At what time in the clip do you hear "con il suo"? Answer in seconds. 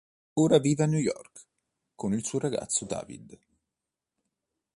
1.93-2.39